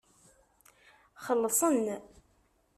Xellṣen. 1.25 1.83